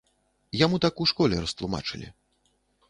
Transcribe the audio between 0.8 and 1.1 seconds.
так у